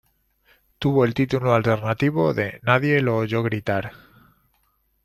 [0.79, 3.91] Tuvo el título alternativo de Nadie lo oyó gritar.